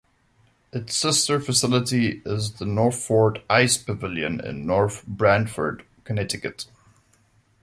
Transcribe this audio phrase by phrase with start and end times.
[0.73, 6.65] Its sister facility is the Northford Ice Pavilion in North Branford, Connecticut.